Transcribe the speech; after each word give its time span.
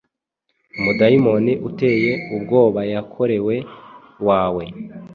Umudayimoni 0.79 1.53
uteye 1.69 2.11
ubwobayakorewe 2.35 3.55
wawe 4.27 4.63